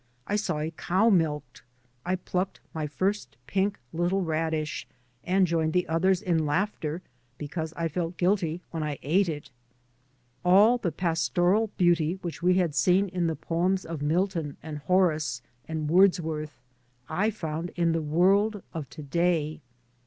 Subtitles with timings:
[0.25, 1.61] I saw a cow milked.
[2.07, 4.87] I plucked my first pink little radish,
[5.23, 7.03] and joined the others in laughter
[7.37, 9.51] because I felt guilty when I ate it.
[10.43, 13.39] All the pastoral beauty which we had seen in the 3 by Google MY MOTHER
[13.43, 16.59] AND I poems of Milton and Horace and Words worth
[17.07, 19.61] I found in the world of to day.